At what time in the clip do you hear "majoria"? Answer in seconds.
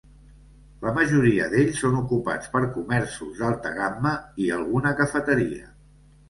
0.93-1.49